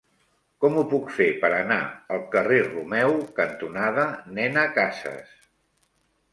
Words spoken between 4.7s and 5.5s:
Casas?